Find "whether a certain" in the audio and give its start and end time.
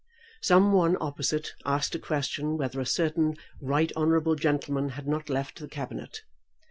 2.57-3.35